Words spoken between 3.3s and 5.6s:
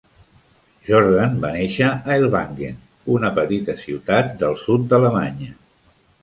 petita ciutat del sud d'Alemanya.